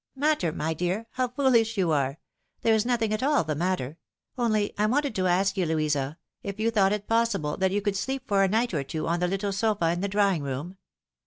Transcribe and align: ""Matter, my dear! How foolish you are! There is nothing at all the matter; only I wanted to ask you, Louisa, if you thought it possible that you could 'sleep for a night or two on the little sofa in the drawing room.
""Matter, 0.27 0.51
my 0.51 0.73
dear! 0.73 1.05
How 1.11 1.27
foolish 1.27 1.77
you 1.77 1.91
are! 1.91 2.17
There 2.63 2.73
is 2.73 2.87
nothing 2.87 3.13
at 3.13 3.21
all 3.21 3.43
the 3.43 3.53
matter; 3.53 3.99
only 4.35 4.73
I 4.75 4.87
wanted 4.87 5.13
to 5.13 5.27
ask 5.27 5.55
you, 5.57 5.67
Louisa, 5.67 6.17
if 6.41 6.59
you 6.59 6.71
thought 6.71 6.91
it 6.91 7.05
possible 7.07 7.55
that 7.57 7.69
you 7.69 7.83
could 7.83 7.95
'sleep 7.95 8.27
for 8.27 8.41
a 8.41 8.47
night 8.47 8.73
or 8.73 8.83
two 8.83 9.07
on 9.07 9.19
the 9.19 9.27
little 9.27 9.51
sofa 9.53 9.91
in 9.91 10.01
the 10.01 10.07
drawing 10.07 10.41
room. 10.41 10.77